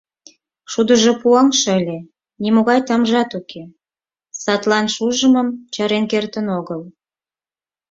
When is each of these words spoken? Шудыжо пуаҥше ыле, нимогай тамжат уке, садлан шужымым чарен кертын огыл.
Шудыжо 0.71 1.11
пуаҥше 1.21 1.69
ыле, 1.79 1.97
нимогай 2.41 2.79
тамжат 2.87 3.29
уке, 3.39 3.63
садлан 4.41 4.85
шужымым 4.95 5.47
чарен 5.73 6.05
кертын 6.11 6.47
огыл. 6.59 6.81